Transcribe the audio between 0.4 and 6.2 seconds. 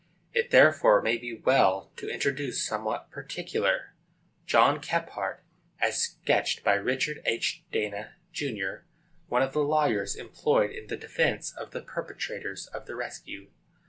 therefore may be well to introduce somewhat particularly JOHN KEPHART, as